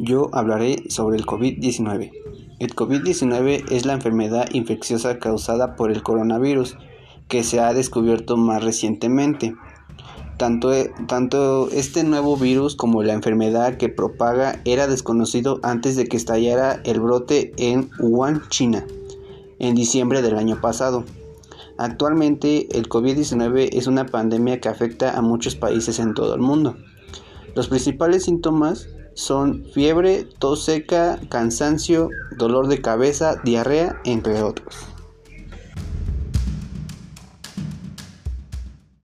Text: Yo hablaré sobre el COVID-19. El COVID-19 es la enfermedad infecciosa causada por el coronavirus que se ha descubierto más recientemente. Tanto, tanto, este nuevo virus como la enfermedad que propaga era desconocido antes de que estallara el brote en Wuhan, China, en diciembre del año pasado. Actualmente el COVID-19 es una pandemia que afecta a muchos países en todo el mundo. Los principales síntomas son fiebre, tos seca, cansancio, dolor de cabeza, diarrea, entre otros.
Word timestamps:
Yo 0.00 0.30
hablaré 0.32 0.84
sobre 0.90 1.16
el 1.16 1.26
COVID-19. 1.26 2.12
El 2.60 2.76
COVID-19 2.76 3.64
es 3.72 3.84
la 3.84 3.94
enfermedad 3.94 4.48
infecciosa 4.52 5.18
causada 5.18 5.74
por 5.74 5.90
el 5.90 6.04
coronavirus 6.04 6.76
que 7.26 7.42
se 7.42 7.58
ha 7.58 7.74
descubierto 7.74 8.36
más 8.36 8.62
recientemente. 8.62 9.56
Tanto, 10.36 10.70
tanto, 11.08 11.68
este 11.72 12.04
nuevo 12.04 12.36
virus 12.36 12.76
como 12.76 13.02
la 13.02 13.12
enfermedad 13.12 13.76
que 13.76 13.88
propaga 13.88 14.60
era 14.64 14.86
desconocido 14.86 15.58
antes 15.64 15.96
de 15.96 16.06
que 16.06 16.16
estallara 16.16 16.80
el 16.84 17.00
brote 17.00 17.52
en 17.56 17.90
Wuhan, 17.98 18.42
China, 18.50 18.86
en 19.58 19.74
diciembre 19.74 20.22
del 20.22 20.36
año 20.36 20.60
pasado. 20.60 21.04
Actualmente 21.76 22.68
el 22.78 22.88
COVID-19 22.88 23.70
es 23.72 23.88
una 23.88 24.06
pandemia 24.06 24.60
que 24.60 24.68
afecta 24.68 25.18
a 25.18 25.22
muchos 25.22 25.56
países 25.56 25.98
en 25.98 26.14
todo 26.14 26.36
el 26.36 26.40
mundo. 26.40 26.76
Los 27.56 27.66
principales 27.66 28.26
síntomas 28.26 28.88
son 29.18 29.64
fiebre, 29.74 30.28
tos 30.38 30.64
seca, 30.64 31.18
cansancio, 31.28 32.12
dolor 32.30 32.68
de 32.68 32.80
cabeza, 32.80 33.34
diarrea, 33.42 33.96
entre 34.04 34.44
otros. 34.44 34.76